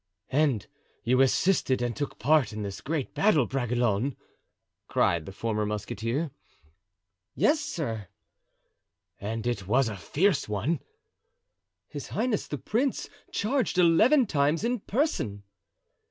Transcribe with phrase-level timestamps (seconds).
[0.31, 0.65] "And
[1.03, 4.15] you assisted and took part in this great battle, Bragelonne!"
[4.87, 6.31] cried the former musketeer.
[7.35, 8.07] "Yes, sir."
[9.19, 10.79] "And it was a fierce one?"
[11.87, 15.43] "His highness the prince charged eleven times in person."